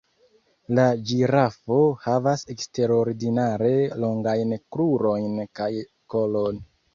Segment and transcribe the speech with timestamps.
[0.77, 3.69] La ĝirafo havas eksterordinare
[4.05, 5.71] longajn krurojn kaj
[6.17, 6.61] kolon.